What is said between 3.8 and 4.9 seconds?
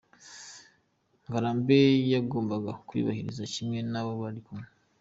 n’abo bari kumwe.